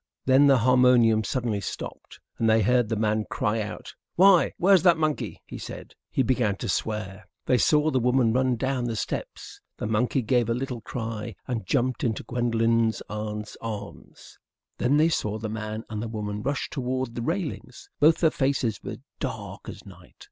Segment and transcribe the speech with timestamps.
[0.25, 3.93] Then the harmonium suddenly stopped, and they heard the man cry out.
[4.15, 5.93] "Why, where's that monkey?" he said.
[6.09, 7.27] He began to swear.
[7.45, 9.61] They saw the woman run down the steps.
[9.77, 14.39] The monkey gave a little cry and jumped into Gwendolen's aunt's arms.
[14.79, 17.87] Then they saw the man and the woman rush toward the railings.
[17.99, 20.15] Both their faces were dark as night.